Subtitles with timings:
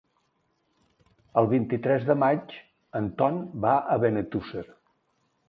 [1.41, 2.57] El vint-i-tres de maig
[3.01, 4.67] en Ton va a Benetússer.